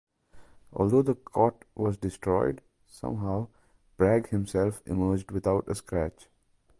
Although 0.73 1.03
the 1.03 1.13
cot 1.13 1.63
was 1.75 1.95
destroyed, 1.95 2.63
somehow 2.87 3.49
Bragg 3.97 4.29
himself 4.29 4.81
emerged 4.87 5.29
without 5.29 5.67
a 5.69 5.75
scratch. 5.75 6.27